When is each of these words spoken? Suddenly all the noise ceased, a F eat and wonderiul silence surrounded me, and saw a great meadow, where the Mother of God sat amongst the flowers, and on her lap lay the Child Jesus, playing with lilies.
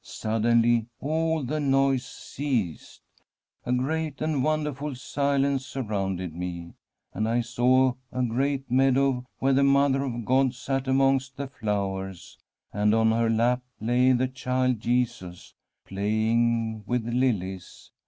Suddenly 0.00 0.86
all 1.02 1.44
the 1.44 1.60
noise 1.60 2.06
ceased, 2.06 3.02
a 3.66 3.68
F 3.68 3.74
eat 3.90 4.22
and 4.22 4.42
wonderiul 4.42 4.96
silence 4.96 5.66
surrounded 5.66 6.34
me, 6.34 6.72
and 7.12 7.44
saw 7.44 7.92
a 8.10 8.22
great 8.22 8.70
meadow, 8.70 9.26
where 9.40 9.52
the 9.52 9.62
Mother 9.62 10.02
of 10.02 10.24
God 10.24 10.54
sat 10.54 10.88
amongst 10.88 11.36
the 11.36 11.48
flowers, 11.48 12.38
and 12.72 12.94
on 12.94 13.10
her 13.12 13.28
lap 13.28 13.60
lay 13.82 14.12
the 14.12 14.28
Child 14.28 14.80
Jesus, 14.80 15.52
playing 15.84 16.84
with 16.86 17.04
lilies. 17.06 17.90